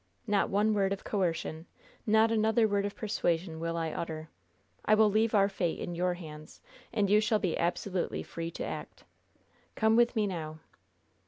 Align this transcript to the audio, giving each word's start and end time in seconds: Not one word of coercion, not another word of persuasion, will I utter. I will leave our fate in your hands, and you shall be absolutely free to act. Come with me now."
Not 0.25 0.49
one 0.49 0.73
word 0.73 0.93
of 0.93 1.03
coercion, 1.03 1.67
not 2.07 2.31
another 2.31 2.67
word 2.67 2.87
of 2.87 2.95
persuasion, 2.95 3.59
will 3.59 3.77
I 3.77 3.91
utter. 3.91 4.29
I 4.83 4.95
will 4.95 5.11
leave 5.11 5.35
our 5.35 5.47
fate 5.47 5.77
in 5.77 5.93
your 5.93 6.15
hands, 6.15 6.59
and 6.91 7.07
you 7.07 7.19
shall 7.21 7.37
be 7.37 7.55
absolutely 7.55 8.23
free 8.23 8.49
to 8.49 8.63
act. 8.65 9.03
Come 9.75 9.95
with 9.95 10.15
me 10.15 10.25
now." 10.25 10.57